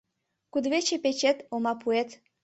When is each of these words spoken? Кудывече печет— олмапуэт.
Кудывече 0.51 0.97
печет— 1.03 1.37
олмапуэт. 1.53 2.09